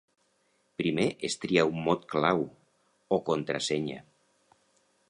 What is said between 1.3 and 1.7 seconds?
tria